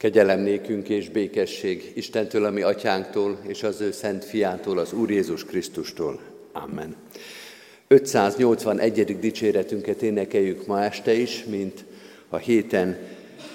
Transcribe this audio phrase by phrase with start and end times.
[0.00, 5.44] Kegyelem nékünk és békesség Istentől, ami atyánktól, és az ő szent fiától, az Úr Jézus
[5.44, 6.20] Krisztustól.
[6.52, 6.96] Amen.
[7.88, 9.18] 581.
[9.18, 11.84] dicséretünket énekeljük ma este is, mint
[12.28, 12.98] a héten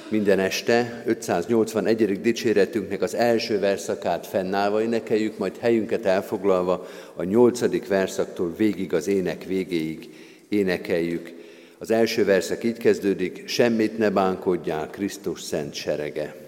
[0.09, 1.03] minden este.
[1.05, 2.21] 581.
[2.21, 9.43] dicséretünknek az első verszakát fennállva énekeljük, majd helyünket elfoglalva a nyolcadik verszaktól végig az ének
[9.43, 10.09] végéig
[10.49, 11.34] énekeljük
[11.77, 16.44] az első verszak így kezdődik, semmit ne bánkodjál, Krisztus szent serege.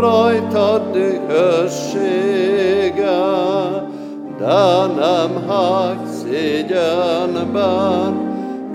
[0.00, 2.00] rajtad dühössége,
[4.38, 7.48] de nem hagy szégyenben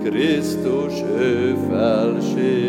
[0.04, 2.66] Krisztus ő felsége.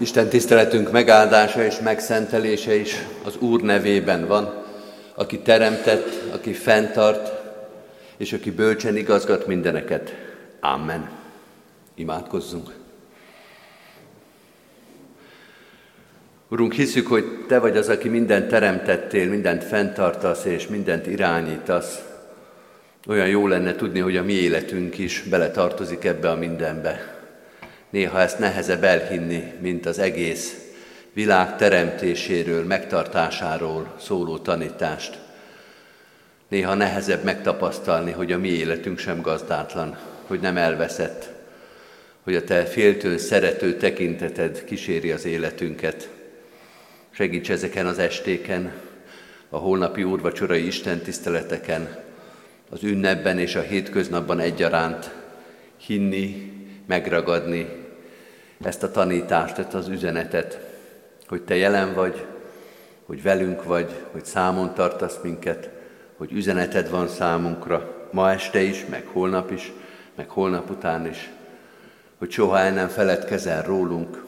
[0.00, 4.64] Isten tiszteletünk megáldása és megszentelése is az Úr nevében van,
[5.14, 7.32] aki teremtett, aki fenntart,
[8.16, 10.14] és aki bölcsen igazgat mindeneket.
[10.60, 11.10] Amen.
[11.94, 12.74] Imádkozzunk.
[16.48, 22.02] Urunk, hiszük, hogy Te vagy az, aki mindent teremtettél, mindent fenntartasz és mindent irányítasz.
[23.08, 27.17] Olyan jó lenne tudni, hogy a mi életünk is beletartozik ebbe a mindenbe.
[27.90, 30.68] Néha ezt nehezebb elhinni, mint az egész
[31.12, 35.18] világ teremtéséről, megtartásáról szóló tanítást.
[36.48, 41.28] Néha nehezebb megtapasztalni, hogy a mi életünk sem gazdátlan, hogy nem elveszett,
[42.22, 46.10] hogy a Te féltő, szerető tekinteted kíséri az életünket.
[47.10, 48.72] Segíts ezeken az estéken,
[49.48, 51.98] a holnapi úrvacsorai Isten tiszteleteken,
[52.70, 55.10] az ünnepben és a hétköznapban egyaránt
[55.76, 56.57] hinni,
[56.88, 57.86] megragadni
[58.62, 60.60] ezt a tanítást, ezt az üzenetet,
[61.28, 62.24] hogy Te jelen vagy,
[63.06, 65.70] hogy velünk vagy, hogy számon tartasz minket,
[66.16, 69.72] hogy üzeneted van számunkra ma este is, meg holnap is,
[70.14, 71.30] meg holnap után is,
[72.18, 74.24] hogy soha el nem feledkezel rólunk,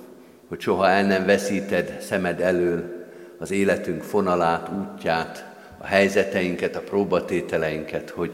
[0.48, 3.06] hogy soha el nem veszíted szemed elől
[3.38, 5.44] az életünk fonalát, útját,
[5.78, 8.30] a helyzeteinket, a próbatételeinket, hogy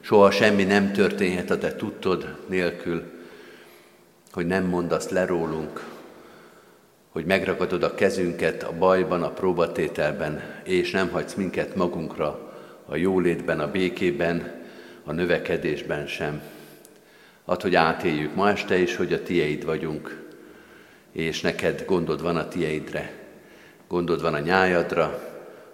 [0.00, 3.17] soha semmi nem történhet a te tudtod nélkül,
[4.38, 5.84] hogy nem mondasz le rólunk,
[7.08, 12.52] hogy megragadod a kezünket a bajban, a próbatételben, és nem hagysz minket magunkra
[12.86, 14.62] a jólétben, a békében,
[15.04, 16.42] a növekedésben sem.
[17.44, 20.24] Add, hogy átéljük ma este is, hogy a tieid vagyunk,
[21.12, 23.12] és neked gondod van a tieidre.
[23.88, 25.20] Gondod van a nyájadra,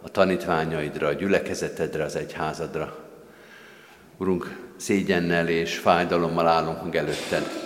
[0.02, 2.98] a tanítványaidra, a gyülekezetedre, az egyházadra.
[4.16, 7.63] Urunk, szégyennel és fájdalommal állunk meg előtted,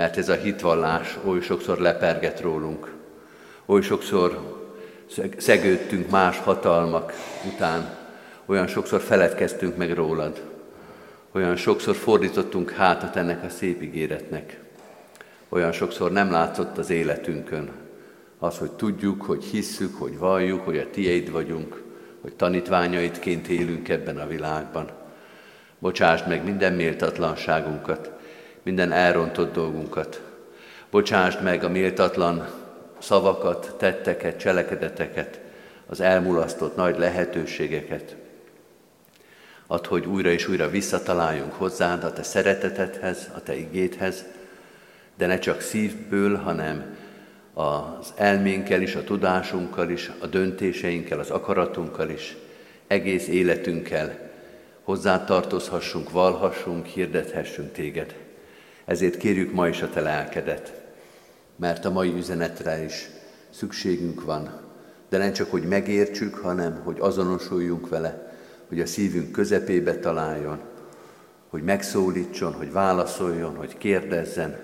[0.00, 2.92] mert ez a hitvallás oly sokszor leperget rólunk,
[3.66, 4.58] oly sokszor
[5.36, 7.12] szegődtünk más hatalmak
[7.54, 7.96] után,
[8.46, 10.42] olyan sokszor feledkeztünk meg rólad,
[11.32, 14.60] olyan sokszor fordítottunk hátat ennek a szép ígéretnek,
[15.48, 17.70] olyan sokszor nem látszott az életünkön,
[18.38, 21.82] az, hogy tudjuk, hogy hisszük, hogy valljuk, hogy a tieid vagyunk,
[22.20, 24.90] hogy tanítványaidként élünk ebben a világban.
[25.78, 28.18] Bocsásd meg minden méltatlanságunkat,
[28.62, 30.22] minden elrontott dolgunkat.
[30.90, 32.48] Bocsásd meg a méltatlan
[32.98, 35.40] szavakat, tetteket, cselekedeteket,
[35.86, 38.16] az elmulasztott nagy lehetőségeket.
[39.66, 44.24] Add, hogy újra és újra visszataláljunk hozzád, a te szeretetedhez, a te igéthez,
[45.16, 46.96] de ne csak szívből, hanem
[47.54, 52.36] az elménkkel is, a tudásunkkal is, a döntéseinkkel, az akaratunkkal is,
[52.86, 54.30] egész életünkkel
[54.82, 58.14] hozzá tartozhassunk, valhassunk, hirdethessünk téged.
[58.90, 60.82] Ezért kérjük ma is a te lelkedet,
[61.56, 63.10] mert a mai üzenetre is
[63.50, 64.60] szükségünk van,
[65.08, 68.32] de nem csak, hogy megértsük, hanem hogy azonosuljunk vele,
[68.68, 70.60] hogy a szívünk közepébe találjon,
[71.48, 74.58] hogy megszólítson, hogy válaszoljon, hogy kérdezzen,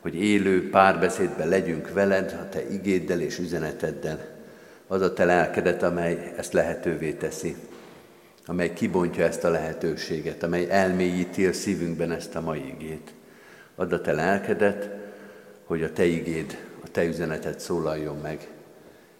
[0.00, 4.26] hogy élő párbeszédben legyünk veled, a te igéddel és üzeneteddel.
[4.86, 7.56] Az a te lelkedet, amely ezt lehetővé teszi,
[8.44, 13.14] amely kibontja ezt a lehetőséget, amely elmélyíti a szívünkben ezt a mai igét.
[13.76, 14.90] Add a te lelkedet,
[15.64, 18.48] hogy a te igéd, a te üzenetet szólaljon meg.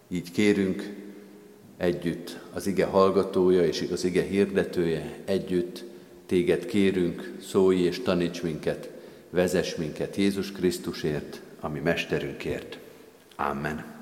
[0.09, 0.95] Így kérünk
[1.77, 5.85] együtt az ige hallgatója és az ige hirdetője, együtt
[6.27, 8.91] téged kérünk, szólj és taníts minket,
[9.31, 12.79] vezess minket Jézus Krisztusért, ami mesterünkért.
[13.37, 13.96] Amen.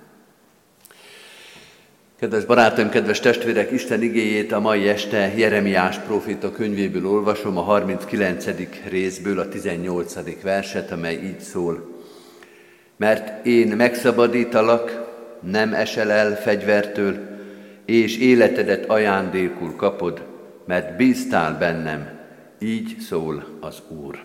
[2.18, 8.46] Kedves barátaim, kedves testvérek, Isten igéjét a mai este Jeremiás profita könyvéből olvasom, a 39.
[8.88, 10.42] részből a 18.
[10.42, 12.02] verset, amely így szól.
[12.96, 17.18] Mert én megszabadítalak, nem esel el fegyvertől,
[17.84, 20.22] és életedet ajándékul kapod,
[20.66, 22.18] mert bíztál bennem,
[22.58, 24.24] így szól az Úr.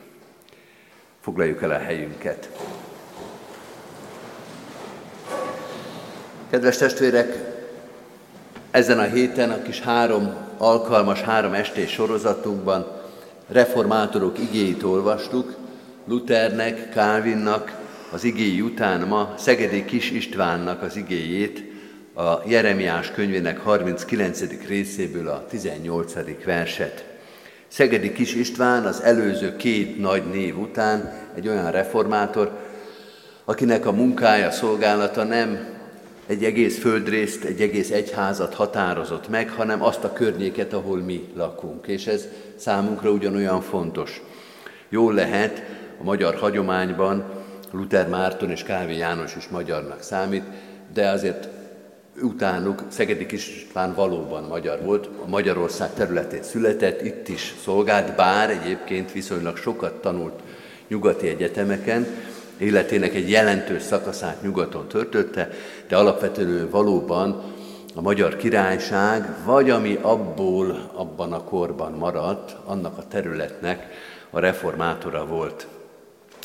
[1.20, 2.50] Foglaljuk el a helyünket.
[6.50, 7.49] Kedves testvérek,
[8.72, 12.88] ezen a héten a kis három alkalmas, három estés sorozatunkban
[13.48, 15.56] reformátorok igéit olvastuk,
[16.08, 17.78] Luthernek, Calvinnak
[18.12, 21.64] az igéi után ma Szegedi Kis Istvánnak az igéjét,
[22.16, 24.42] a Jeremiás könyvének 39.
[24.68, 26.14] részéből a 18.
[26.46, 27.06] verset.
[27.68, 32.52] Szegedi Kis István az előző két nagy név után egy olyan reformátor,
[33.46, 35.79] akinek a munkája, szolgálata nem
[36.30, 41.88] egy egész földrészt, egy egész egyházat határozott meg, hanem azt a környéket, ahol mi lakunk.
[41.88, 44.22] És ez számunkra ugyanolyan fontos.
[44.90, 45.64] Jól lehet
[46.00, 47.24] a magyar hagyományban
[47.72, 50.44] Luther Márton és Kávé János is magyarnak számít,
[50.94, 51.48] de azért
[52.22, 59.12] utánuk Szegedi István valóban magyar volt, a Magyarország területén született, itt is szolgált, bár egyébként
[59.12, 60.40] viszonylag sokat tanult
[60.88, 62.08] nyugati egyetemeken,
[62.60, 65.50] életének egy jelentős szakaszát nyugaton töltötte,
[65.88, 67.44] de alapvetően valóban
[67.96, 73.88] a magyar királyság, vagy ami abból abban a korban maradt, annak a területnek
[74.30, 75.68] a reformátora volt.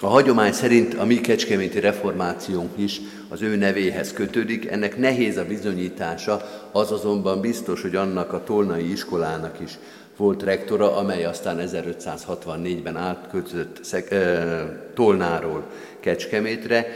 [0.03, 5.45] A hagyomány szerint a mi kecskeméti reformációnk is az ő nevéhez kötődik, ennek nehéz a
[5.45, 6.41] bizonyítása,
[6.73, 9.79] az azonban biztos, hogy annak a tolnai iskolának is
[10.17, 14.05] volt rektora, amely aztán 1564-ben átköltözött
[14.95, 15.65] Tolnáról
[16.01, 16.87] Kecskemétre,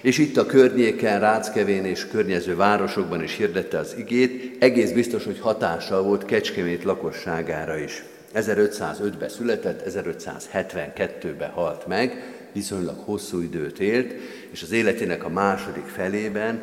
[0.00, 5.38] és itt a környéken, Ráckevén és környező városokban is hirdette az igét, egész biztos, hogy
[5.40, 8.04] hatással volt Kecskemét lakosságára is.
[8.34, 14.12] 1505-ben született, 1572-ben halt meg, viszonylag hosszú időt élt,
[14.50, 16.62] és az életének a második felében,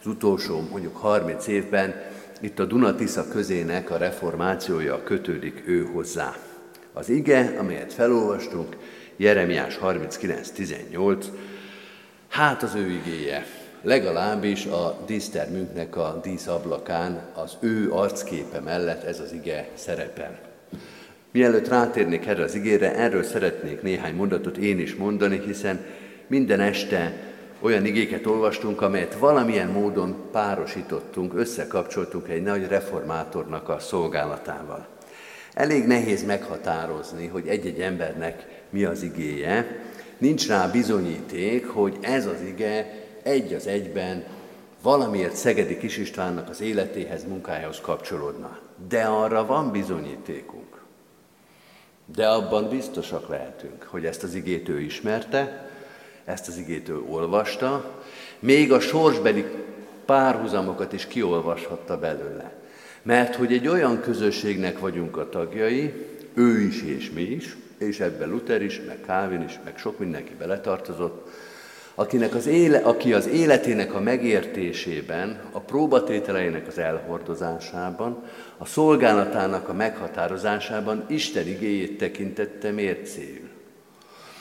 [0.00, 1.94] az utolsó mondjuk 30 évben
[2.40, 6.36] itt a Dunatisza közének a reformációja kötődik ő hozzá.
[6.92, 8.76] Az ige, amelyet felolvastunk,
[9.16, 11.24] Jeremiás 39.18,
[12.28, 13.46] hát az ő igéje,
[13.82, 20.38] legalábbis a dísztermünknek a díszablakán az ő arcképe mellett ez az ige szerepel.
[21.30, 25.84] Mielőtt rátérnék erre az igére, erről szeretnék néhány mondatot én is mondani, hiszen
[26.26, 27.12] minden este
[27.60, 34.86] olyan igéket olvastunk, amelyet valamilyen módon párosítottunk, összekapcsoltunk egy nagy reformátornak a szolgálatával.
[35.54, 39.80] Elég nehéz meghatározni, hogy egy-egy embernek mi az igéje.
[40.18, 44.24] Nincs rá bizonyíték, hogy ez az ige egy az egyben
[44.82, 48.58] valamiért Szegedi Kis Istvánnak az életéhez, munkájához kapcsolódna.
[48.88, 50.82] De arra van bizonyítékunk.
[52.14, 55.65] De abban biztosak lehetünk, hogy ezt az igét ő ismerte,
[56.26, 57.90] ezt az igét olvasta,
[58.38, 59.44] még a sorsbeli
[60.04, 62.52] párhuzamokat is kiolvashatta belőle.
[63.02, 65.92] Mert hogy egy olyan közösségnek vagyunk a tagjai,
[66.34, 70.34] ő is és mi is, és ebben Luther is, meg Calvin is, meg sok mindenki
[70.38, 71.28] beletartozott,
[71.94, 78.22] akinek az éle, aki az életének a megértésében, a próbatételeinek az elhordozásában,
[78.58, 83.45] a szolgálatának a meghatározásában Isten igéjét tekintette mércéül.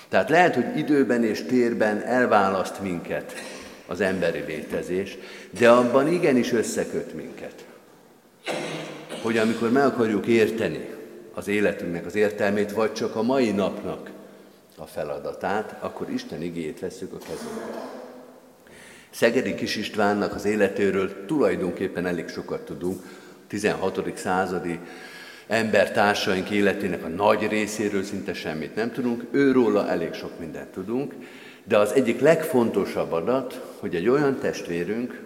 [0.10, 3.34] Tehát lehet, hogy időben és térben elválaszt minket
[3.88, 5.18] az emberi létezés,
[5.50, 7.66] de abban igenis összeköt minket.
[9.22, 10.90] Hogy amikor meg akarjuk érteni
[11.34, 14.10] az életünknek az értelmét, vagy csak a mai napnak
[14.78, 18.04] a feladatát, akkor Isten igéjét veszük a kezünkbe.
[19.10, 23.02] Szegedi Kis Istvánnak az életéről tulajdonképpen elég sokat tudunk,
[23.48, 24.18] 16.
[24.18, 24.80] századi
[25.48, 31.14] embertársaink életének a nagy részéről szinte semmit nem tudunk, őróla elég sok mindent tudunk,
[31.64, 35.22] de az egyik legfontosabb adat, hogy egy olyan testvérünk,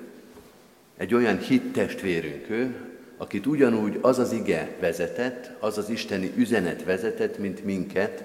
[0.97, 2.75] egy olyan hit testvérünk ő,
[3.17, 8.23] akit ugyanúgy az az ige vezetett, az az isteni üzenet vezetett, mint minket,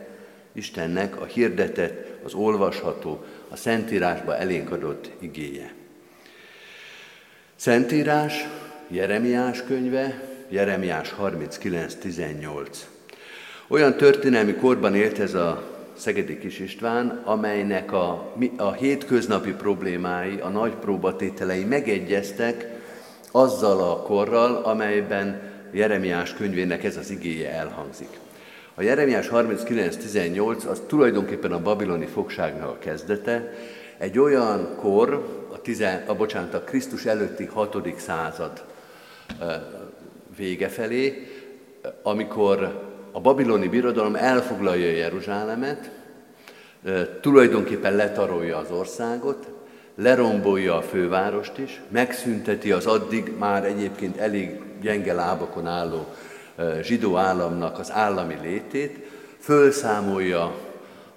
[0.56, 5.72] Istennek a hirdetett, az olvasható, a Szentírásba elénk adott igéje.
[7.56, 8.48] Szentírás,
[8.88, 12.66] Jeremiás könyve, Jeremiás 39.18.
[13.68, 15.62] Olyan történelmi korban élt ez a
[15.96, 22.66] Szegedi Kis István, amelynek a, a hétköznapi problémái, a nagy próbatételei megegyeztek
[23.30, 28.18] azzal a korral, amelyben Jeremiás könyvének ez az igéje elhangzik.
[28.74, 33.52] A Jeremiás 39.18 az tulajdonképpen a babiloni fogságnak a kezdete,
[33.98, 37.98] egy olyan kor, a, tizen, a, bocsánat, a Krisztus előtti 6.
[37.98, 38.64] század
[40.36, 41.28] vége felé,
[42.02, 45.90] amikor a babiloni birodalom elfoglalja Jeruzsálemet,
[47.20, 49.48] tulajdonképpen letarolja az országot,
[49.94, 56.06] lerombolja a fővárost is, megszünteti az addig már egyébként elég gyenge lábakon álló
[56.82, 59.06] zsidó államnak az állami létét,
[59.38, 60.54] fölszámolja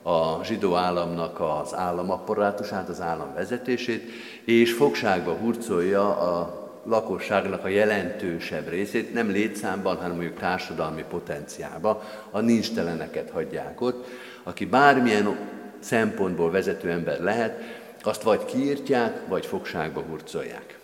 [0.02, 4.10] a zsidó államnak az államapparátusát, az állam vezetését,
[4.46, 12.40] és fogságba hurcolja a lakosságnak a jelentősebb részét, nem létszámban, hanem mondjuk társadalmi potenciába, a
[12.40, 14.08] nincsteleneket hagyják ott,
[14.44, 15.38] aki bármilyen
[15.80, 17.62] szempontból vezető ember lehet,
[18.02, 20.80] azt vagy kiírtják, vagy fogságba hurcolják.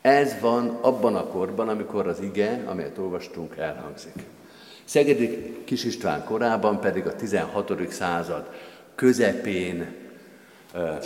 [0.00, 4.12] Ez van abban a korban, amikor az ige, amelyet olvastunk, elhangzik.
[4.84, 7.92] Szegedi Kis István korában pedig a 16.
[7.92, 8.50] század
[8.94, 9.94] közepén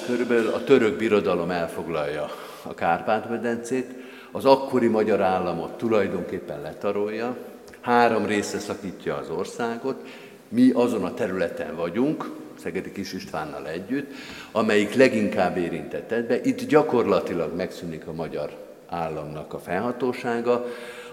[0.06, 2.30] körülbelül a török birodalom elfoglalja
[2.62, 4.03] a Kárpát-medencét,
[4.34, 7.36] az akkori magyar államot tulajdonképpen letarolja,
[7.80, 10.06] három részre szakítja az országot,
[10.48, 14.10] mi azon a területen vagyunk, Szegedi Kis Istvánnal együtt,
[14.52, 16.40] amelyik leginkább érintett ebbe.
[16.40, 18.56] Itt gyakorlatilag megszűnik a magyar
[18.88, 20.66] államnak a felhatósága,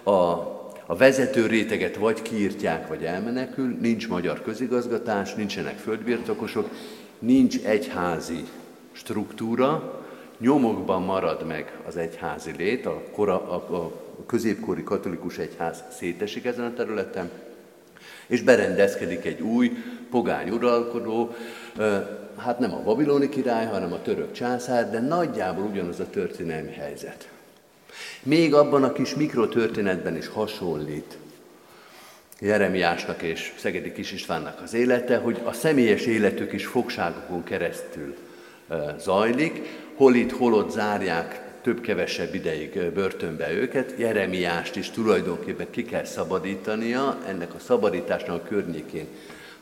[0.03, 0.11] a,
[0.85, 6.69] a vezető réteget vagy kiírtják, vagy elmenekül, nincs magyar közigazgatás, nincsenek földbirtokosok,
[7.19, 8.43] nincs egyházi
[8.91, 10.00] struktúra,
[10.41, 13.91] nyomokban marad meg az egyházi lét, a, kora, a, a
[14.25, 17.29] középkori katolikus egyház szétesik ezen a területen,
[18.27, 19.71] és berendezkedik egy új
[20.09, 21.35] pogány uralkodó,
[22.37, 27.29] hát nem a babiloni király, hanem a török császár, de nagyjából ugyanaz a történelmi helyzet.
[28.23, 31.17] Még abban a kis mikrotörténetben is hasonlít
[32.39, 38.15] Jeremiásnak és Szegedi Kis Istvánnak az élete, hogy a személyes életük is fogságokon keresztül
[38.97, 39.61] zajlik,
[40.01, 43.93] hol itt, hol ott zárják több-kevesebb ideig börtönbe őket.
[43.97, 49.07] Jeremiást is tulajdonképpen ki kell szabadítania, ennek a szabadításnak a környékén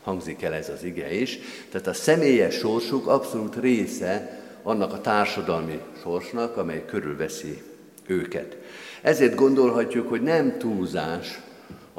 [0.02, 1.38] hangzik el ez az ige is.
[1.70, 7.62] Tehát a személyes sorsuk abszolút része annak a társadalmi sorsnak, amely körülveszi
[8.06, 8.56] őket.
[9.02, 11.40] Ezért gondolhatjuk, hogy nem túlzás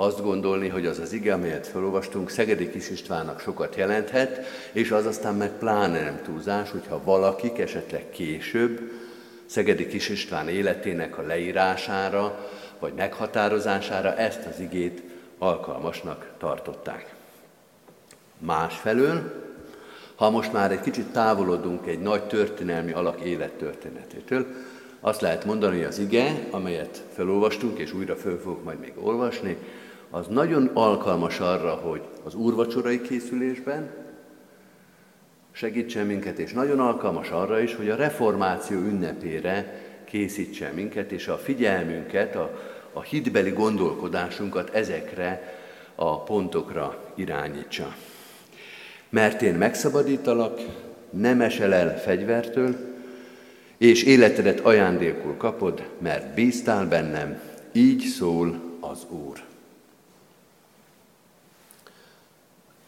[0.02, 5.06] azt gondolni, hogy az az ige, amelyet felolvastunk, Szegedi Kis Istvánnak sokat jelenthet, és az
[5.06, 8.92] aztán meg pláne nem túlzás, hogyha valakik esetleg később
[9.46, 15.02] Szegedi Kis István életének a leírására, vagy meghatározására ezt az igét
[15.38, 17.14] alkalmasnak tartották.
[18.38, 19.44] Másfelől,
[20.16, 24.46] ha most már egy kicsit távolodunk egy nagy történelmi alak élettörténetétől,
[25.00, 29.58] azt lehet mondani, hogy az ige, amelyet felolvastunk, és újra föl fogok majd még olvasni,
[30.12, 33.90] az nagyon alkalmas arra, hogy az úrvacsorai készülésben
[35.52, 41.38] segítsen minket, és nagyon alkalmas arra is, hogy a reformáció ünnepére készítsen minket, és a
[41.38, 42.60] figyelmünket, a,
[42.94, 45.58] a hitbeli gondolkodásunkat ezekre
[45.96, 47.96] a pontokra irányítsa.
[49.10, 50.60] Mert én megszabadítalak,
[51.10, 52.76] nem esel el fegyvertől,
[53.78, 59.51] és életedet ajándékul kapod, mert bíztál bennem, így szól az Úr.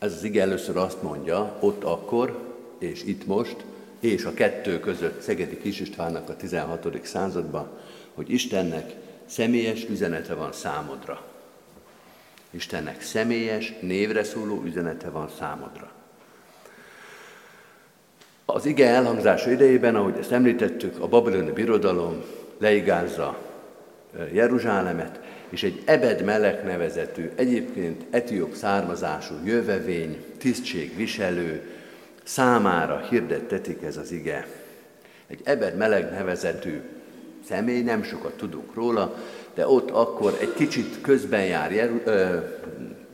[0.03, 2.39] Ez az ige először azt mondja, ott akkor,
[2.79, 3.55] és itt most,
[3.99, 6.99] és a kettő között Szegedi Kis Istvánnak a 16.
[7.03, 7.67] században,
[8.13, 11.21] hogy Istennek személyes üzenete van számodra.
[12.49, 15.91] Istennek személyes, névre szóló üzenete van számodra.
[18.45, 22.23] Az ige elhangzása idejében, ahogy ezt említettük, a babiloni birodalom
[22.57, 23.37] leigázza
[24.31, 25.19] Jeruzsálemet,
[25.53, 31.61] és egy Ebed Melek nevezetű, egyébként etióp származású jövevény, tisztségviselő,
[32.23, 34.47] számára hirdettetik ez az ige.
[35.27, 36.81] Egy Ebed Meleg nevezetű
[37.47, 39.15] személy, nem sokat tudunk róla,
[39.53, 41.91] de ott akkor egy kicsit közben jár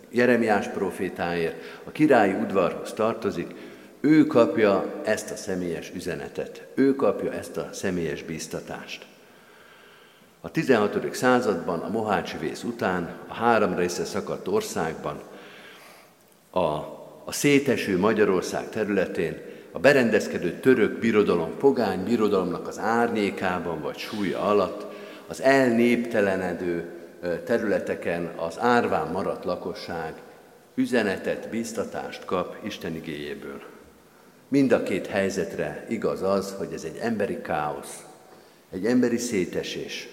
[0.10, 3.56] Jeremiás profétáért, a királyi udvarhoz tartozik,
[3.99, 9.06] ő kapja ezt a személyes üzenetet, ő kapja ezt a személyes bíztatást.
[10.41, 11.15] A 16.
[11.15, 15.21] században, a Mohácsi vész után, a három része szakadt országban,
[16.52, 16.97] a
[17.30, 24.86] a széteső Magyarország területén a berendezkedő török birodalom, pogány birodalomnak az árnyékában vagy súlya alatt,
[25.28, 26.89] az elnéptelenedő
[27.45, 30.13] területeken az árván maradt lakosság
[30.75, 33.62] üzenetet, biztatást kap Isten igéjéből.
[34.47, 38.04] Mind a két helyzetre igaz az, hogy ez egy emberi káosz,
[38.71, 40.08] egy emberi szétesés.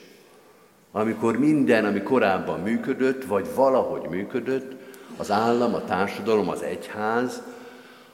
[0.97, 4.73] Amikor minden, ami korábban működött, vagy valahogy működött,
[5.17, 7.43] az állam, a társadalom, az egyház,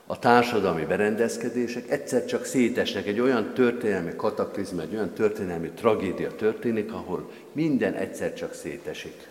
[0.06, 6.92] a társadalmi berendezkedések egyszer csak szétesnek, egy olyan történelmi kataklizma, egy olyan történelmi tragédia történik,
[6.92, 9.28] ahol minden egyszer csak szétesik.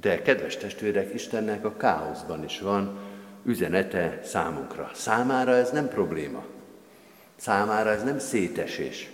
[0.00, 2.98] De, kedves testvérek, Istennek a káoszban is van
[3.44, 4.90] üzenete számunkra.
[4.94, 6.44] Számára ez nem probléma.
[7.36, 9.10] Számára ez nem szétesés.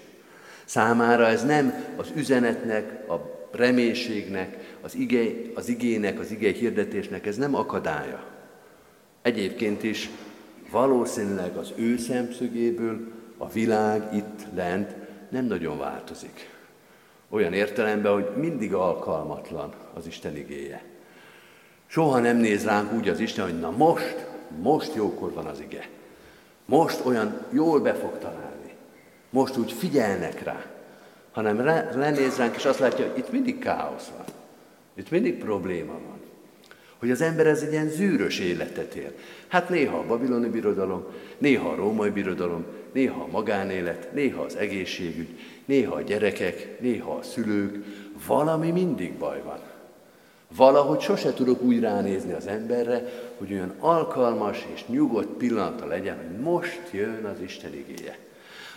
[0.67, 5.23] Számára ez nem az üzenetnek, a reménységnek, az, ige,
[5.55, 8.25] az igének, az ige hirdetésnek ez nem akadálya.
[9.23, 10.11] Egyébként is
[10.71, 14.95] valószínűleg az ő szemszögéből a világ itt lent
[15.29, 16.51] nem nagyon változik.
[17.29, 20.85] Olyan értelemben, hogy mindig alkalmatlan az Isten igéje.
[21.87, 24.27] Soha nem néz ránk úgy az Isten, hogy na most,
[24.63, 25.89] most jókor van az ige.
[26.65, 27.95] Most olyan jól be.
[29.31, 30.65] Most úgy figyelnek rá.
[31.33, 32.19] Hanem ránk,
[32.57, 34.25] és azt látja, hogy itt mindig káosz van.
[34.95, 36.21] Itt mindig probléma van.
[36.99, 39.13] Hogy az ember ez egy ilyen zűrös életet él.
[39.49, 41.05] Hát néha a babiloni birodalom,
[41.39, 47.23] néha a római birodalom, néha a magánélet, néha az egészségügy, néha a gyerekek, néha a
[47.23, 47.85] szülők,
[48.27, 49.59] valami mindig baj van.
[50.57, 53.03] Valahogy sose tudok úgy ránézni az emberre,
[53.39, 58.19] hogy olyan alkalmas és nyugodt pillanata legyen, hogy most jön az Isten igéje.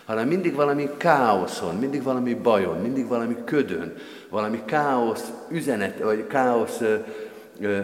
[0.09, 3.93] Hanem mindig valami káoszon, mindig valami bajon, mindig valami ködön,
[4.29, 6.81] valami káosz üzenet, vagy káosz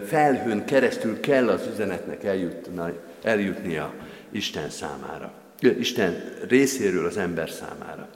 [0.05, 3.93] felhőn keresztül kell az üzenetnek eljutni, eljutnia
[4.31, 5.33] Isten számára.
[5.59, 8.07] Isten részéről az ember számára.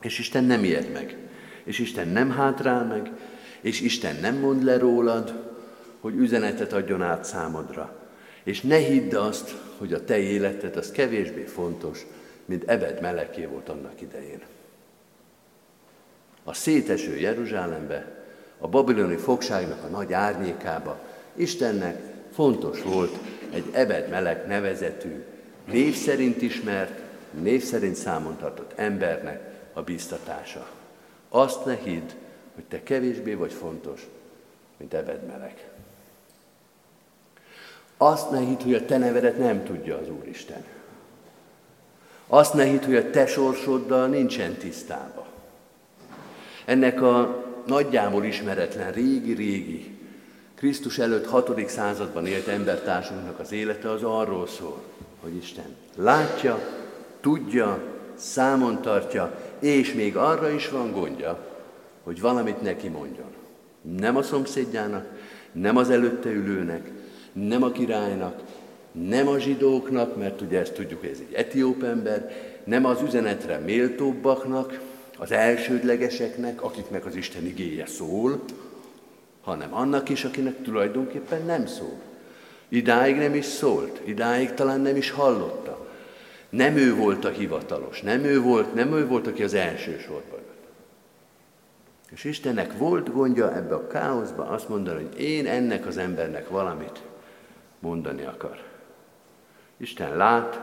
[0.00, 1.16] És Isten nem ijed meg.
[1.64, 3.10] És Isten nem hátrál meg,
[3.60, 5.34] és Isten nem mond le rólad,
[6.00, 7.96] hogy üzenetet adjon át számodra.
[8.42, 12.06] És ne hidd azt, hogy a te életed az kevésbé fontos,
[12.48, 14.42] mint Ebed meleké volt annak idején.
[16.44, 18.24] A széteső Jeruzsálembe,
[18.58, 20.98] a babiloni fogságnak a nagy árnyékába
[21.34, 22.00] Istennek
[22.32, 23.18] fontos volt
[23.50, 25.24] egy Ebed melek nevezetű,
[25.64, 29.40] név szerint ismert, név szerint számon tartott embernek
[29.72, 30.68] a bíztatása.
[31.28, 32.08] Azt ne hidd,
[32.54, 34.08] hogy te kevésbé vagy fontos,
[34.76, 35.68] mint ebedmelek.
[37.96, 40.64] Azt ne hidd, hogy a te nevedet nem tudja az Úristen.
[42.28, 45.26] Azt ne hidd, hogy a te sorsoddal nincsen tisztába.
[46.64, 49.98] Ennek a nagyjából ismeretlen, régi-régi,
[50.54, 51.68] Krisztus előtt 6.
[51.68, 54.82] században élt embertársunknak az élete az arról szól,
[55.20, 56.58] hogy Isten látja,
[57.20, 57.82] tudja,
[58.14, 61.46] számon tartja, és még arra is van gondja,
[62.02, 63.32] hogy valamit neki mondjon.
[63.80, 65.06] Nem a szomszédjának,
[65.52, 66.90] nem az előtte ülőnek,
[67.32, 68.42] nem a királynak,
[69.06, 72.32] nem a zsidóknak, mert ugye ezt tudjuk, hogy ez egy etióp ember,
[72.64, 74.80] nem az üzenetre méltóbbaknak,
[75.18, 78.42] az elsődlegeseknek, akiknek az Isten igéje szól,
[79.40, 82.00] hanem annak is, akinek tulajdonképpen nem szól.
[82.68, 85.86] Idáig nem is szólt, idáig talán nem is hallotta.
[86.50, 90.40] Nem ő volt a hivatalos, nem ő volt, nem ő volt, aki az első sorban.
[92.10, 97.02] És Istennek volt gondja ebbe a káoszba azt mondani, hogy én ennek az embernek valamit
[97.78, 98.62] mondani akar.
[99.78, 100.60] Isten lát,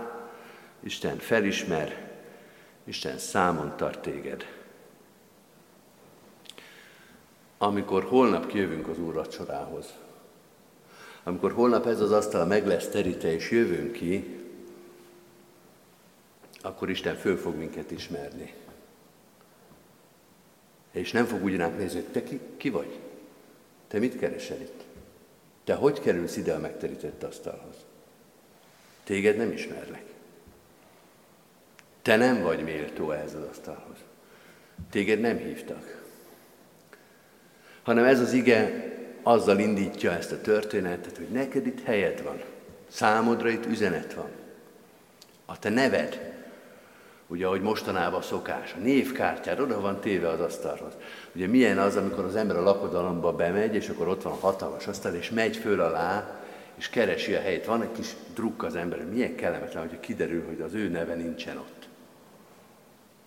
[0.79, 2.11] Isten felismer,
[2.83, 4.45] Isten számon tart téged.
[7.57, 9.93] Amikor holnap kijövünk az Úr vacsorához,
[11.23, 14.43] amikor holnap ez az asztal meg lesz terítve és jövünk ki,
[16.61, 18.53] akkor Isten föl fog minket ismerni.
[20.91, 22.99] És nem fog úgy ránk nézni, hogy te ki, ki vagy?
[23.87, 24.83] Te mit keresel itt?
[25.63, 27.74] Te hogy kerülsz ide a megterített asztalhoz?
[29.05, 30.03] Téged nem ismerlek.
[32.01, 33.97] Te nem vagy méltó ehhez az asztalhoz.
[34.89, 36.03] Téged nem hívtak.
[37.83, 42.41] Hanem ez az ige azzal indítja ezt a történetet, hogy neked itt helyed van.
[42.87, 44.29] Számodra itt üzenet van.
[45.45, 46.33] A te neved,
[47.27, 50.93] ugye ahogy mostanában szokás, a névkártyád oda van téve az asztalhoz.
[51.35, 54.87] Ugye milyen az, amikor az ember a lakodalomba bemegy, és akkor ott van a hatalmas
[54.87, 56.39] asztal, és megy föl alá,
[56.75, 57.65] és keresi a helyét.
[57.65, 61.57] Van egy kis drukk az ember, milyen kellemetlen, hogyha kiderül, hogy az ő neve nincsen
[61.57, 61.87] ott.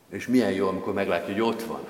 [0.08, 1.86] És milyen jó, amikor meglátja, hogy ott van.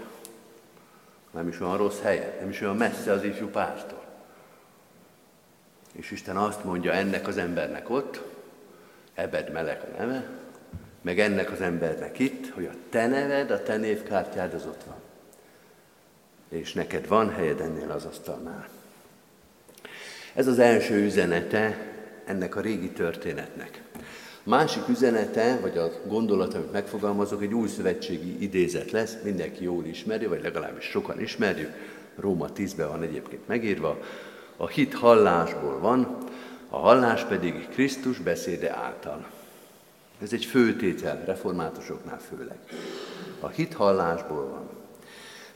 [1.31, 4.05] Nem is olyan rossz helyen, nem is olyan messze az ifjú pártól.
[5.93, 8.23] És Isten azt mondja ennek az embernek ott,
[9.15, 10.29] Ebed Melek a neve,
[11.01, 14.97] meg ennek az embernek itt, hogy a te neved, a te névkártyád az ott van.
[16.49, 18.69] És neked van helyed ennél az asztalnál.
[20.35, 21.79] Ez az első üzenete
[22.25, 23.83] ennek a régi történetnek.
[24.43, 30.27] Másik üzenete, vagy a gondolat, amit megfogalmazok, egy új szövetségi idézet lesz, mindenki jól ismeri,
[30.27, 31.71] vagy legalábbis sokan ismerjük,
[32.17, 33.99] Róma 10-ben van egyébként megírva,
[34.57, 36.19] a hit hallásból van,
[36.69, 39.27] a hallás pedig Krisztus beszéde által.
[40.23, 42.59] Ez egy főtétel, reformátusoknál főleg.
[43.41, 44.78] A hit hallásból van.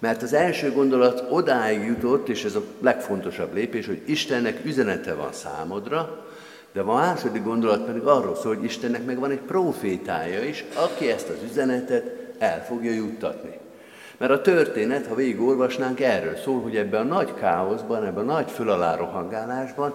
[0.03, 5.33] Mert az első gondolat odáig jutott, és ez a legfontosabb lépés, hogy Istennek üzenete van
[5.33, 6.27] számodra,
[6.73, 11.11] de a második gondolat pedig arról szól, hogy Istennek meg van egy profétája is, aki
[11.11, 13.59] ezt az üzenetet el fogja juttatni.
[14.17, 18.51] Mert a történet, ha végigolvasnánk, erről szól, hogy ebben a nagy káoszban, ebben a nagy
[18.51, 19.95] fölalá rohangálásban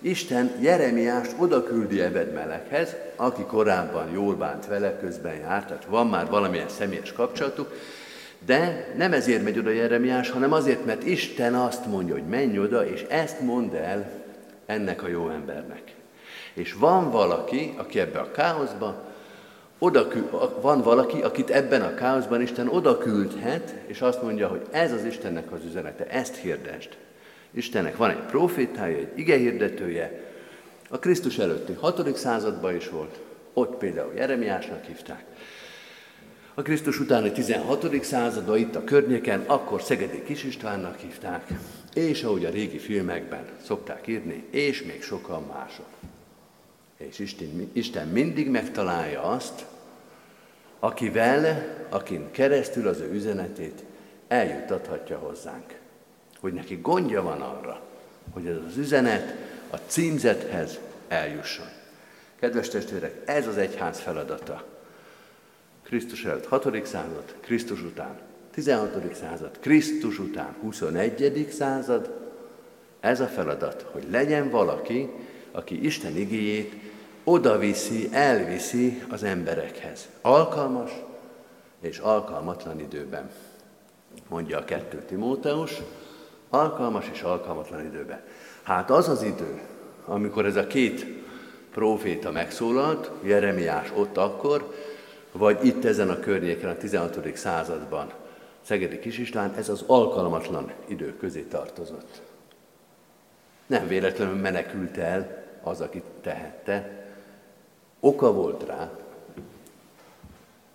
[0.00, 6.26] Isten Jeremiást oda küldi Ebedmelekhez, aki korábban jól bánt vele, közben járt, tehát van már
[6.26, 7.72] valamilyen személyes kapcsolatuk,
[8.46, 12.86] de nem ezért megy oda Jeremiás, hanem azért, mert Isten azt mondja, hogy menj oda,
[12.86, 14.10] és ezt mondd el
[14.66, 15.94] ennek a jó embernek.
[16.52, 19.04] És van valaki, aki ebbe a káoszba,
[19.78, 20.08] oda,
[20.60, 25.04] van valaki, akit ebben a káoszban Isten oda küldhet, és azt mondja, hogy ez az
[25.04, 26.88] Istennek az üzenete, ezt hirdesd.
[27.50, 30.24] Istennek van egy profétája, egy igehirdetője,
[30.90, 32.16] a Krisztus előtti 6.
[32.16, 33.20] században is volt,
[33.52, 35.24] ott például Jeremiásnak hívták.
[36.58, 38.04] A Krisztus utáni 16.
[38.04, 41.46] században itt a környéken, akkor Szegedi Kis Istvánnak hívták,
[41.94, 45.86] és ahogy a régi filmekben szokták írni, és még sokan mások.
[46.96, 49.64] És Isten, Isten mindig megtalálja azt,
[50.78, 53.82] akivel, akin keresztül az ő üzenetét
[54.28, 55.78] eljuttathatja hozzánk.
[56.40, 57.80] Hogy neki gondja van arra,
[58.32, 59.34] hogy ez az üzenet
[59.70, 61.68] a címzethez eljusson.
[62.40, 64.75] Kedves testvérek, ez az egyház feladata.
[65.86, 66.86] Krisztus előtt 6.
[66.86, 68.18] század, Krisztus után
[68.50, 69.14] 16.
[69.14, 71.48] század, Krisztus után 21.
[71.50, 72.10] század,
[73.00, 75.10] ez a feladat, hogy legyen valaki,
[75.52, 76.74] aki Isten igéjét
[77.24, 80.08] odaviszi, elviszi az emberekhez.
[80.20, 80.90] Alkalmas
[81.80, 83.30] és alkalmatlan időben.
[84.28, 85.72] Mondja a 2 Timóteus,
[86.48, 88.20] alkalmas és alkalmatlan időben.
[88.62, 89.60] Hát az az idő,
[90.04, 91.06] amikor ez a két
[91.70, 94.74] próféta megszólalt, Jeremiás ott akkor,
[95.36, 97.36] vagy itt ezen a környéken a 16.
[97.36, 98.12] században,
[98.62, 102.22] Szegedi Kis ez az alkalmatlan idő közé tartozott.
[103.66, 107.04] Nem véletlenül menekült el az, aki tehette.
[108.00, 108.90] Oka volt rá,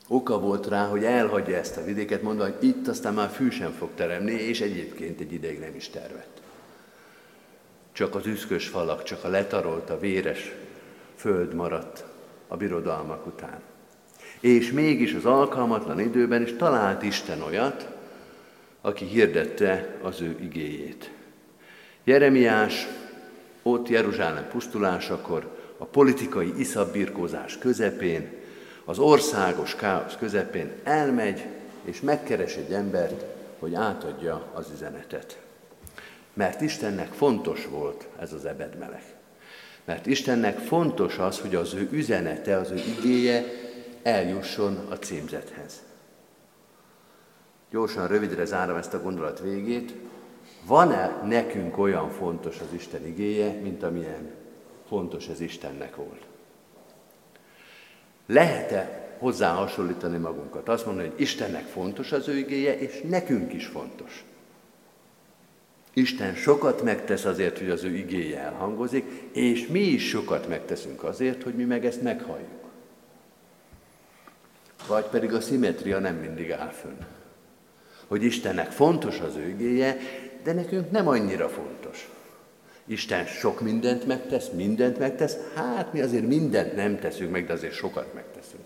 [0.07, 3.71] oka volt rá, hogy elhagyja ezt a vidéket, mondva, hogy itt aztán már fű sem
[3.71, 6.41] fog teremni, és egyébként egy ideig nem is tervett.
[7.91, 10.55] Csak az üszkös falak, csak a letarolt, a véres
[11.15, 12.05] föld maradt
[12.47, 13.70] a birodalmak után.
[14.41, 17.87] És mégis az alkalmatlan időben is talált Isten olyat,
[18.81, 21.11] aki hirdette az ő igéjét.
[22.03, 22.87] Jeremiás
[23.63, 28.29] ott Jeruzsálem pusztulásakor, a politikai iszabbirkózás közepén,
[28.85, 31.45] az országos káosz közepén elmegy
[31.83, 33.25] és megkeres egy embert,
[33.59, 35.39] hogy átadja az üzenetet.
[36.33, 39.03] Mert Istennek fontos volt ez az ebedmelek.
[39.85, 43.45] Mert Istennek fontos az, hogy az ő üzenete, az ő igéje
[44.03, 45.83] eljusson a címzethez.
[47.69, 49.93] Gyorsan, rövidre zárom ezt a gondolat végét.
[50.65, 54.31] Van-e nekünk olyan fontos az Isten igéje, mint amilyen
[54.87, 56.25] fontos ez Istennek volt?
[58.25, 60.69] Lehet-e hozzá hasonlítani magunkat?
[60.69, 64.25] Azt mondani, hogy Istennek fontos az ő igéje, és nekünk is fontos.
[65.93, 71.43] Isten sokat megtesz azért, hogy az ő igéje elhangozik, és mi is sokat megteszünk azért,
[71.43, 72.60] hogy mi meg ezt meghalljuk.
[74.87, 76.97] Vagy pedig a szimetria nem mindig áll fönn.
[78.07, 79.97] Hogy Istennek fontos az ő igéje,
[80.43, 82.09] de nekünk nem annyira fontos.
[82.85, 87.73] Isten sok mindent megtesz, mindent megtesz, hát mi azért mindent nem teszünk meg, de azért
[87.73, 88.63] sokat megteszünk.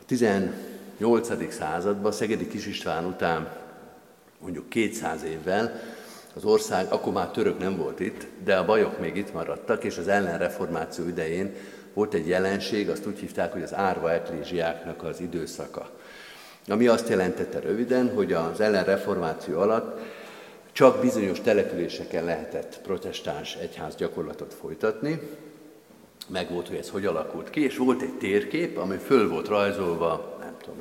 [0.00, 1.52] A 18.
[1.52, 3.56] században, Szegedi Kis István után
[4.38, 5.80] mondjuk 200 évvel
[6.34, 9.98] az ország, akkor már török nem volt itt, de a bajok még itt maradtak, és
[9.98, 11.54] az ellenreformáció idején
[11.94, 15.90] volt egy jelenség, azt úgy hívták, hogy az árva eklésiáknak az időszaka.
[16.68, 20.00] Ami azt jelentette röviden, hogy az ellenreformáció alatt
[20.72, 25.20] csak bizonyos településeken lehetett protestáns egyház gyakorlatot folytatni,
[26.28, 30.36] meg volt, hogy ez hogy alakult ki, és volt egy térkép, ami föl volt rajzolva,
[30.40, 30.80] nem tudom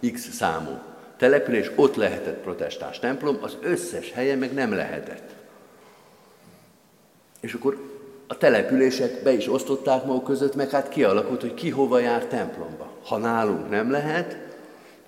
[0.00, 0.78] én, x számú
[1.16, 5.34] település, ott lehetett protestáns templom, az összes helyen meg nem lehetett.
[7.40, 7.92] És akkor
[8.26, 12.90] a települések be is osztották maguk között, meg hát kialakult, hogy ki hova jár templomba.
[13.04, 14.38] Ha nálunk nem lehet,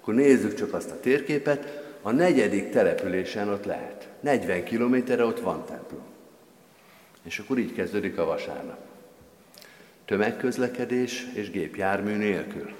[0.00, 4.08] akkor nézzük csak azt a térképet, a negyedik településen ott lehet.
[4.20, 6.04] 40 kilométerre ott van templom.
[7.22, 8.78] És akkor így kezdődik a vasárnap.
[10.04, 12.74] Tömegközlekedés és gépjármű nélkül.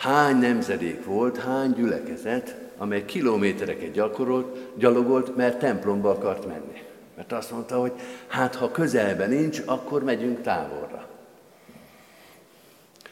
[0.00, 6.82] Hány nemzedék volt, hány gyülekezet, amely kilométereket gyakorolt, gyalogolt, mert templomba akart menni.
[7.16, 7.92] Mert azt mondta, hogy
[8.26, 11.08] hát ha közelben nincs, akkor megyünk távolra.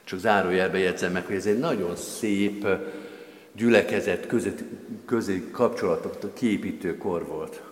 [0.04, 2.66] Csak zárójelbe jegyzem meg, hogy ez egy nagyon szép
[3.52, 4.58] gyülekezet között,
[5.06, 7.62] közé kapcsolatot képítő kor volt.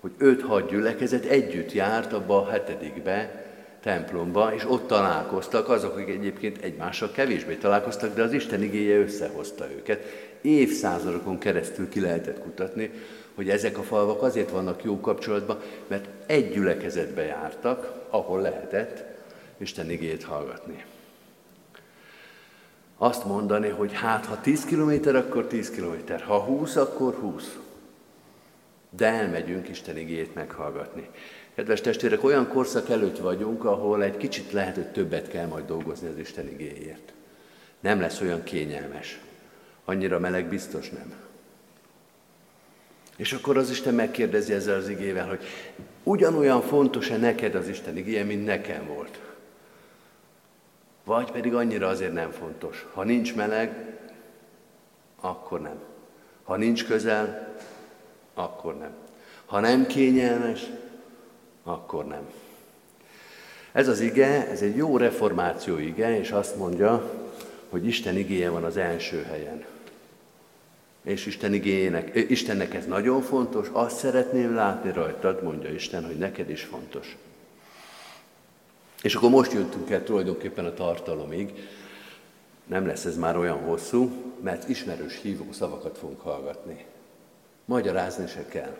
[0.00, 3.43] Hogy öt-hat gyülekezet együtt járt abba a hetedikbe,
[3.84, 9.70] templomba, és ott találkoztak azok, akik egyébként egymással kevésbé találkoztak, de az Isten igéje összehozta
[9.70, 10.04] őket.
[10.40, 12.90] Évszázadokon keresztül ki lehetett kutatni,
[13.34, 19.04] hogy ezek a falvak azért vannak jó kapcsolatban, mert egy gyülekezetbe jártak, ahol lehetett
[19.56, 20.84] Isten igéjét hallgatni.
[22.96, 27.58] Azt mondani, hogy hát ha 10 kilométer, akkor 10 kilométer, ha 20, akkor 20.
[28.90, 31.08] De elmegyünk Isten igéjét meghallgatni.
[31.54, 36.08] Kedves testvérek, olyan korszak előtt vagyunk, ahol egy kicsit lehet, hogy többet kell majd dolgozni
[36.08, 37.12] az Isten igéért.
[37.80, 39.20] Nem lesz olyan kényelmes.
[39.84, 41.14] Annyira meleg biztos nem.
[43.16, 45.44] És akkor az Isten megkérdezi ezzel az igével, hogy
[46.02, 49.20] ugyanolyan fontos-e neked az Isten igéje, mint nekem volt.
[51.04, 52.86] vagy pedig annyira azért nem fontos.
[52.92, 53.96] Ha nincs meleg,
[55.20, 55.78] akkor nem.
[56.42, 57.54] Ha nincs közel,
[58.34, 58.94] akkor nem.
[59.46, 60.70] Ha nem kényelmes,
[61.64, 62.30] akkor nem.
[63.72, 67.10] Ez az ige, ez egy jó reformáció ige, és azt mondja,
[67.68, 69.64] hogy Isten igéje van az első helyen.
[71.02, 76.50] És Isten igéjének, Istennek ez nagyon fontos, azt szeretném látni rajtad, mondja Isten, hogy neked
[76.50, 77.16] is fontos.
[79.02, 81.68] És akkor most jöttünk el tulajdonképpen a tartalomig.
[82.66, 86.84] Nem lesz ez már olyan hosszú, mert ismerős hívó szavakat fogunk hallgatni.
[87.64, 88.76] Magyarázni se kell.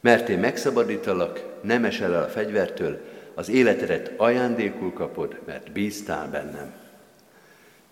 [0.00, 3.00] Mert én megszabadítalak, nem esel el a fegyvertől,
[3.34, 6.72] az életedet ajándékul kapod, mert bíztál bennem.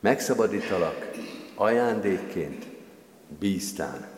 [0.00, 1.10] Megszabadítalak,
[1.54, 2.66] ajándékként
[3.38, 4.08] bíztál.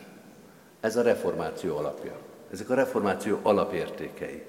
[0.79, 2.17] Ez a reformáció alapja.
[2.51, 4.43] Ezek a reformáció alapértékei.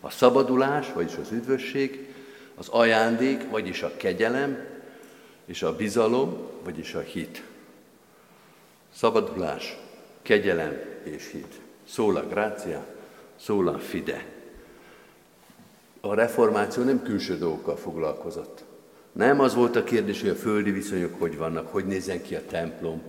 [0.00, 2.14] A szabadulás, vagyis az üdvösség,
[2.54, 4.66] az ajándék, vagyis a kegyelem,
[5.44, 7.42] és a bizalom, vagyis a hit.
[8.94, 9.76] Szabadulás,
[10.22, 11.60] kegyelem és hit.
[11.88, 12.84] Szóla grácia,
[13.36, 14.24] szóla fide.
[16.00, 18.64] A reformáció nem külső dolgokkal foglalkozott.
[19.12, 22.46] Nem az volt a kérdés, hogy a földi viszonyok hogy vannak, hogy nézzen ki a
[22.46, 23.02] templom,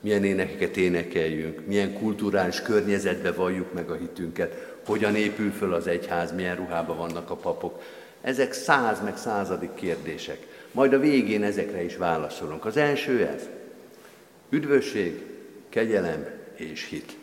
[0.00, 6.32] milyen énekeket énekeljünk, milyen kulturális környezetbe valljuk meg a hitünket, hogyan épül föl az egyház,
[6.32, 7.82] milyen ruhában vannak a papok.
[8.20, 10.46] Ezek száz meg századik kérdések.
[10.72, 12.64] Majd a végén ezekre is válaszolunk.
[12.64, 13.48] Az első ez.
[14.50, 15.26] Üdvösség,
[15.68, 17.16] kegyelem és hit.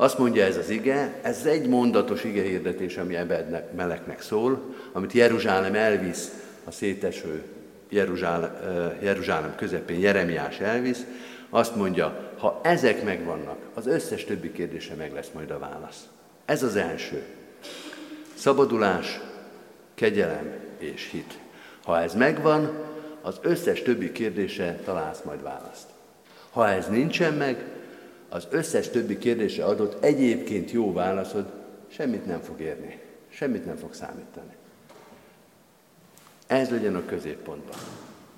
[0.00, 5.12] Azt mondja ez az ige, ez egy mondatos ige hirdetés, ami ebben meleknek szól, amit
[5.12, 6.32] Jeruzsálem elvisz
[6.64, 7.42] a széteső
[7.88, 8.56] Jeruzsálem,
[9.02, 11.04] Jeruzsálem közepén, Jeremiás elvisz,
[11.50, 16.08] azt mondja, ha ezek megvannak, az összes többi kérdése meg lesz majd a válasz.
[16.44, 17.22] Ez az első.
[18.34, 19.20] Szabadulás,
[19.94, 21.38] kegyelem és hit.
[21.84, 22.70] Ha ez megvan,
[23.22, 25.86] az összes többi kérdése találsz majd választ.
[26.50, 27.64] Ha ez nincsen meg,
[28.28, 31.52] az összes többi kérdése adott egyébként jó válaszod
[31.88, 34.52] semmit nem fog érni, semmit nem fog számítani.
[36.46, 37.76] Ez legyen a középpontban.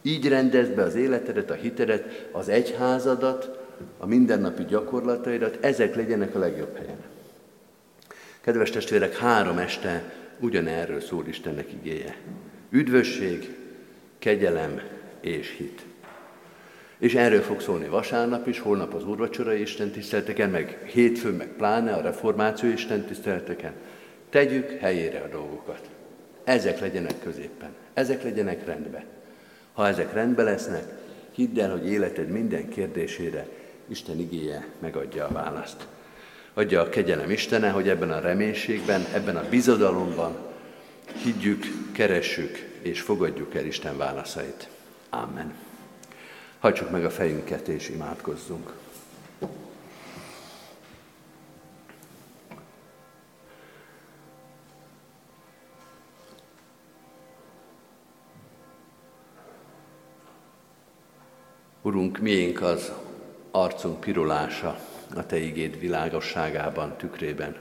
[0.03, 3.59] Így rendezd be az életedet, a hitedet, az egyházadat,
[3.98, 7.03] a mindennapi gyakorlataidat, ezek legyenek a legjobb helyen.
[8.40, 12.16] Kedves testvérek, három este ugyanerről szól Istennek igéje.
[12.70, 13.57] Üdvösség,
[14.18, 14.81] kegyelem
[15.20, 15.85] és hit.
[17.01, 21.93] És erről fog szólni vasárnap is, holnap az úrvacsorai Isten tiszteleteken, meg hétfőn, meg pláne
[21.93, 23.73] a reformáció Isten tiszteleteken.
[24.31, 25.81] Tegyük helyére a dolgokat.
[26.45, 29.05] Ezek legyenek középen, ezek legyenek rendben.
[29.73, 30.85] Ha ezek rendben lesznek,
[31.33, 33.47] hidd el, hogy életed minden kérdésére
[33.89, 35.87] Isten igéje megadja a választ.
[36.55, 40.37] Adja a kegyelem Istene, hogy ebben a reménységben, ebben a bizodalomban
[41.23, 44.69] higgyük, keressük és fogadjuk el Isten válaszait.
[45.11, 45.69] Amen.
[46.61, 48.73] Hagyjuk meg a fejünket és imádkozzunk.
[61.83, 62.92] Urunk, miénk az
[63.51, 64.79] arcunk pirulása
[65.15, 67.56] a Te igéd világosságában, tükrében.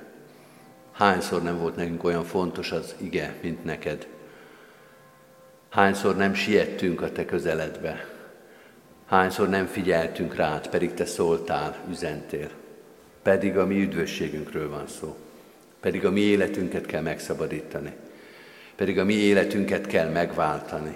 [0.92, 4.08] Hányszor nem volt nekünk olyan fontos az ige, mint neked?
[5.70, 8.19] Hányszor nem siettünk a Te közeledbe?
[9.10, 12.50] Hányszor nem figyeltünk rád, pedig Te szóltál, üzentél?
[13.22, 15.16] Pedig a mi üdvösségünkről van szó.
[15.80, 17.94] Pedig a mi életünket kell megszabadítani.
[18.76, 20.96] Pedig a mi életünket kell megváltani.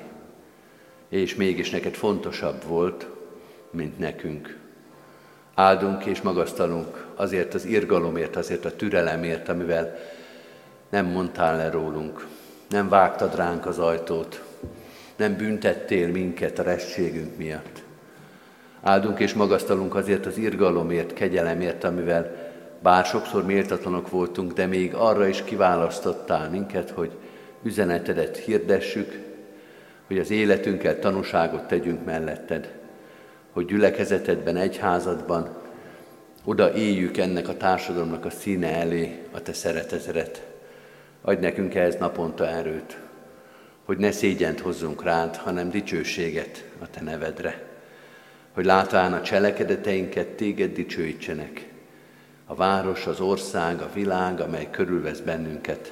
[1.10, 3.08] És mégis neked fontosabb volt,
[3.72, 4.58] mint nekünk.
[5.54, 9.98] Áldunk és magasztalunk azért az irgalomért, azért a türelemért, amivel
[10.90, 12.28] nem mondtál le rólunk,
[12.70, 14.44] nem vágtad ránk az ajtót,
[15.16, 17.83] nem büntettél minket a restségünk miatt.
[18.84, 25.28] Áldunk és magasztalunk azért az irgalomért, kegyelemért, amivel bár sokszor méltatlanok voltunk, de még arra
[25.28, 27.12] is kiválasztottál minket, hogy
[27.64, 29.20] üzenetedet hirdessük,
[30.08, 32.82] hogy az életünkkel tanúságot tegyünk melletted
[33.54, 35.56] hogy gyülekezetedben, egyházadban
[36.44, 40.46] oda éljük ennek a társadalomnak a színe elé a te szeretetedet.
[41.22, 42.98] Adj nekünk ehhez naponta erőt,
[43.86, 47.73] hogy ne szégyent hozzunk rád, hanem dicsőséget a te nevedre.
[48.54, 51.68] Hogy látván a cselekedeteinket téged dicsőítsenek.
[52.46, 55.92] A város, az ország, a világ, amely körülvesz bennünket,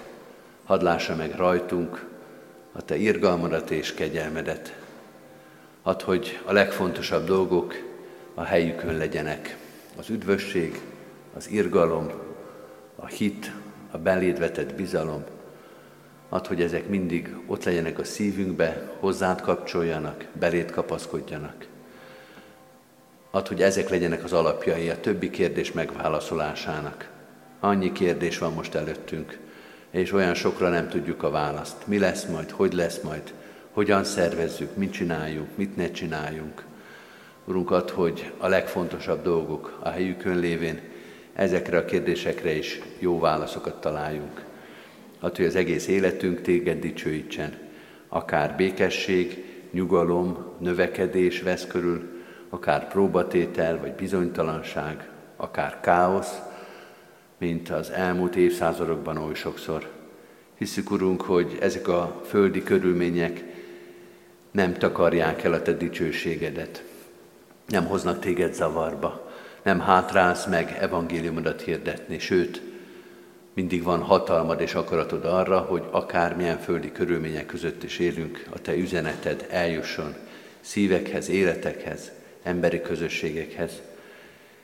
[0.64, 2.06] hadd lássa meg rajtunk
[2.72, 4.76] a te irgalmadat és kegyelmedet.
[5.82, 7.76] Add, hogy a legfontosabb dolgok
[8.34, 9.58] a helyükön legyenek.
[9.98, 10.80] Az üdvösség,
[11.36, 12.12] az irgalom,
[12.96, 13.52] a hit,
[13.92, 15.24] a beléd vetett bizalom,
[16.30, 21.71] Add, hogy ezek mindig ott legyenek a szívünkbe, hozzád kapcsoljanak, belét kapaszkodjanak.
[23.34, 27.10] Add, hogy ezek legyenek az alapjai a többi kérdés megválaszolásának.
[27.60, 29.38] Annyi kérdés van most előttünk,
[29.92, 31.88] és olyan sokra nem tudjuk a választ.
[31.88, 33.34] Mi lesz majd, hogy lesz majd,
[33.72, 36.64] hogyan szervezzük, mit csináljunk, mit ne csináljunk.
[37.46, 40.80] Urunk, add, hogy a legfontosabb dolgok a helyükön lévén
[41.34, 44.46] ezekre a kérdésekre is jó válaszokat találjunk.
[45.20, 47.58] Add, hogy az egész életünk téged dicsőítsen,
[48.08, 52.21] akár békesség, nyugalom, növekedés vesz körül,
[52.54, 56.40] akár próbatétel vagy bizonytalanság, akár káosz,
[57.38, 59.90] mint az elmúlt évszázadokban oly sokszor.
[60.58, 63.44] Hiszük, Urunk, hogy ezek a földi körülmények
[64.52, 66.84] nem takarják el a Te dicsőségedet,
[67.68, 69.32] nem hoznak téged zavarba,
[69.64, 72.62] nem hátrálsz meg evangéliumodat hirdetni, sőt,
[73.54, 78.76] mindig van hatalmad és akaratod arra, hogy akármilyen földi körülmények között is élünk, a Te
[78.76, 80.16] üzeneted eljusson
[80.60, 82.12] szívekhez, életekhez,
[82.44, 83.72] emberi közösségekhez.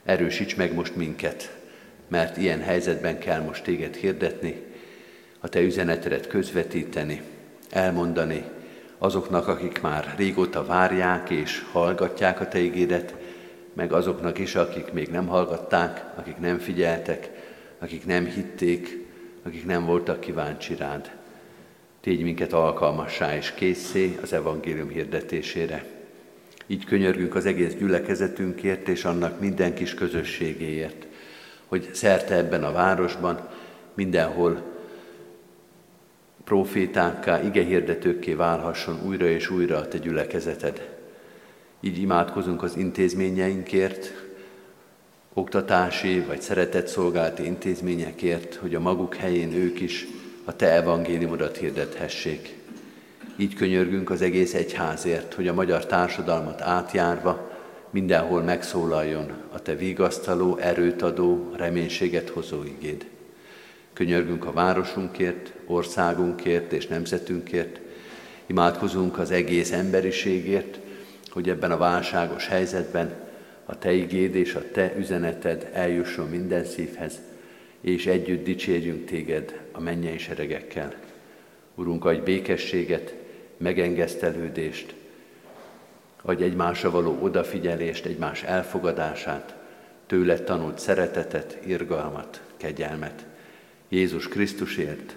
[0.03, 1.57] Erősíts meg most minket,
[2.07, 4.61] mert ilyen helyzetben kell most téged hirdetni,
[5.39, 7.21] a te üzenetedet közvetíteni,
[7.69, 8.43] elmondani
[8.97, 13.15] azoknak, akik már régóta várják és hallgatják a te igédet,
[13.73, 17.29] meg azoknak is, akik még nem hallgatták, akik nem figyeltek,
[17.79, 19.05] akik nem hitték,
[19.43, 21.11] akik nem voltak kíváncsi rád.
[22.01, 25.96] Tégy minket alkalmassá és készé az evangélium hirdetésére.
[26.67, 31.07] Így könyörgünk az egész gyülekezetünkért és annak minden kis közösségéért,
[31.65, 33.49] hogy szerte ebben a városban
[33.93, 34.61] mindenhol
[36.43, 40.95] profétákká, igehirdetőkké válhasson újra és újra a te gyülekezeted.
[41.79, 44.13] Így imádkozunk az intézményeinkért,
[45.33, 50.07] oktatási vagy szeretetszolgálati intézményekért, hogy a maguk helyén ők is
[50.45, 52.56] a te evangéliumodat hirdethessék.
[53.39, 57.51] Így könyörgünk az egész egyházért, hogy a magyar társadalmat átjárva
[57.89, 63.05] mindenhol megszólaljon a Te vigasztaló, erőt adó, reménységet hozó igéd.
[63.93, 67.79] Könyörgünk a városunkért, országunkért és nemzetünkért,
[68.45, 70.79] imádkozunk az egész emberiségért,
[71.29, 73.13] hogy ebben a válságos helyzetben
[73.65, 77.19] a Te igéd és a Te üzeneted eljusson minden szívhez,
[77.81, 80.93] és együtt dicsérjünk Téged a mennyei seregekkel.
[81.75, 83.25] Urunk, adj békességet,
[83.57, 84.93] megengesztelődést,
[86.21, 89.55] adj egymásra való odafigyelést, egymás elfogadását,
[90.07, 93.25] tőle tanult szeretetet, irgalmat, kegyelmet.
[93.89, 95.15] Jézus Krisztusért,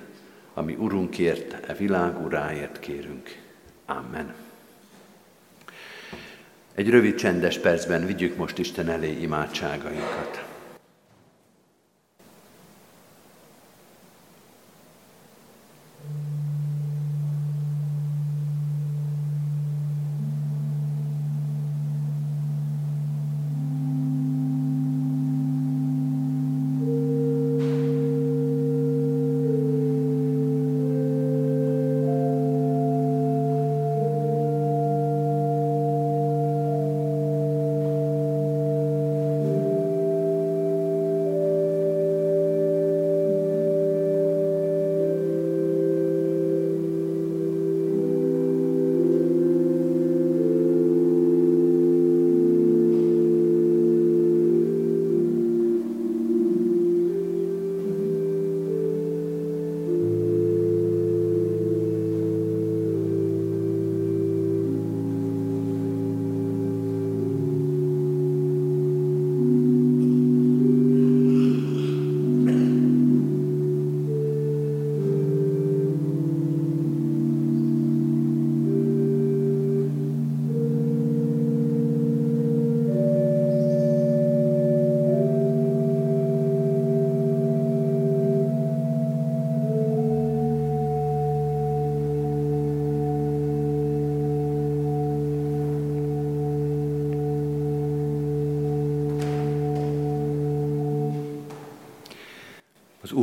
[0.54, 3.38] ami Urunkért, e világ uráért kérünk.
[3.86, 4.34] Amen.
[6.74, 10.49] Egy rövid csendes percben vigyük most Isten elé imádságainkat.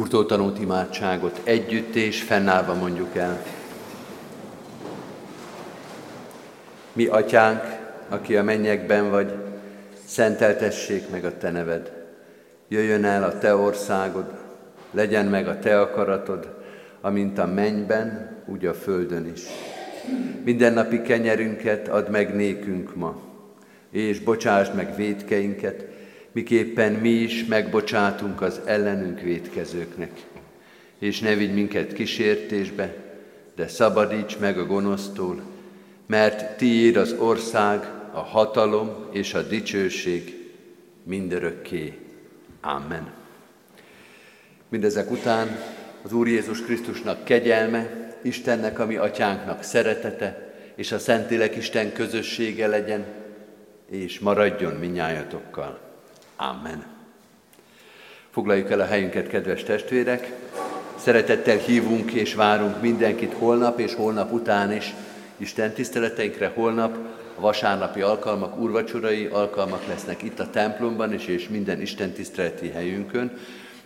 [0.07, 3.43] Úrtól tanult imádságot együtt és fennállva mondjuk el.
[6.93, 7.61] Mi atyánk,
[8.09, 9.33] aki a mennyekben vagy,
[10.05, 11.91] szenteltessék meg a te neved.
[12.67, 14.25] Jöjjön el a te országod,
[14.91, 16.55] legyen meg a te akaratod,
[17.01, 19.41] amint a mennyben, úgy a földön is.
[20.43, 23.21] Mindennapi kenyerünket add meg nékünk ma,
[23.91, 25.85] és bocsásd meg védkeinket,
[26.37, 30.11] miképpen mi is megbocsátunk az ellenünk védkezőknek.
[30.99, 32.95] És ne vigy minket kísértésbe,
[33.55, 35.41] de szabadíts meg a gonosztól,
[36.05, 40.51] mert tiéd az ország, a hatalom és a dicsőség
[41.03, 41.93] mindörökké.
[42.61, 43.11] Amen.
[44.69, 45.59] Mindezek után
[46.01, 53.05] az Úr Jézus Krisztusnak kegyelme, Istennek, ami atyánknak szeretete, és a Szentlélek Isten közössége legyen,
[53.89, 55.86] és maradjon minnyájatokkal.
[56.37, 56.85] Amen.
[58.29, 60.33] Foglaljuk el a helyünket, kedves testvérek!
[60.97, 64.93] Szeretettel hívunk és várunk mindenkit holnap és holnap után is
[65.37, 66.97] Isten tiszteleteinkre holnap
[67.35, 73.37] a vasárnapi alkalmak, urvacsorai alkalmak lesznek itt a templomban és, és minden Isten tiszteleti helyünkön,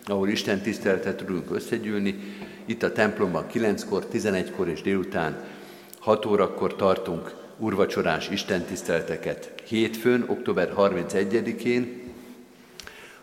[0.06, 2.36] ahol Isten tiszteletet tudunk összegyűlni.
[2.64, 5.44] Itt a templomban 9-kor, 11-kor és délután
[5.98, 9.52] 6 órakor tartunk urvacsorás Isten tiszteleteket.
[9.64, 12.01] Hétfőn, október 31-én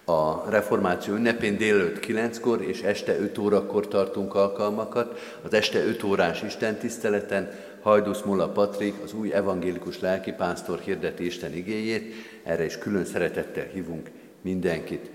[0.09, 5.19] a reformáció ünnepén délelőtt 9-kor és este 5 órakor tartunk alkalmakat.
[5.41, 7.51] Az este 5 órás istentiszteleten
[7.81, 14.09] Hajdusz Mola Patrik, az új evangélikus lelkipásztor hirdeti Isten igéjét, erre is külön szeretettel hívunk
[14.41, 15.09] mindenkit.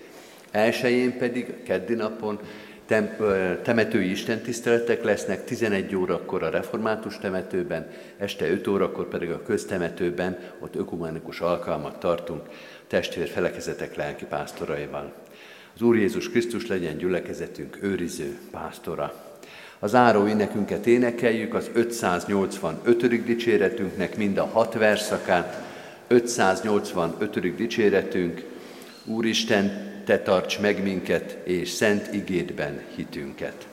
[0.50, 2.38] Elsőjén pedig, keddi napon
[2.86, 3.16] tem,
[3.62, 10.76] temetői istentiszteletek lesznek 11 órakor a református temetőben, este 5 órakor pedig a köztemetőben, ott
[10.76, 12.42] ökumenikus alkalmat tartunk
[12.86, 15.12] testvér felekezetek lelki pásztoraival.
[15.74, 19.24] Az Úr Jézus Krisztus legyen gyülekezetünk őriző pásztora.
[19.78, 23.24] Az áró énekünket énekeljük, az 585.
[23.24, 25.62] dicséretünknek mind a hat verszakát,
[26.06, 27.56] 585.
[27.56, 28.44] dicséretünk,
[29.04, 33.66] Úristen, Te tarts meg minket, és szent igédben hitünket.